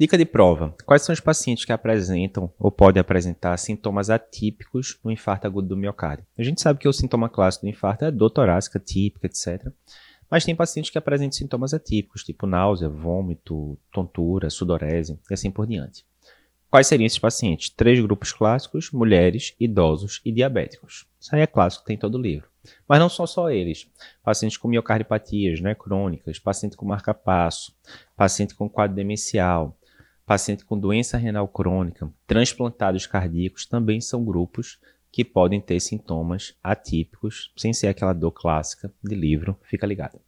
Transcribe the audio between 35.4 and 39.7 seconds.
ter sintomas atípicos, sem ser aquela dor clássica de livro.